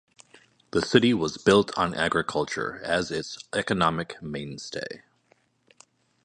The 0.71 0.81
city 0.81 1.13
was 1.13 1.37
built 1.37 1.77
on 1.77 1.93
agriculture 1.93 2.81
as 2.83 3.11
its 3.11 3.37
economic 3.53 4.19
mainstay. 4.19 5.03